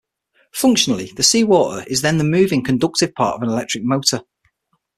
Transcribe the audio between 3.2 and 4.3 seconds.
of an electric motor.